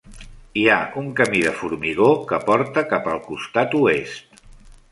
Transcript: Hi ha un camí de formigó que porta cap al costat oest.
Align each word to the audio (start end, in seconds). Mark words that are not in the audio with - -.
Hi 0.59 0.61
ha 0.69 0.77
un 1.01 1.11
camí 1.19 1.41
de 1.49 1.51
formigó 1.59 2.09
que 2.31 2.41
porta 2.47 2.85
cap 2.95 3.13
al 3.15 3.23
costat 3.29 3.77
oest. 3.83 4.43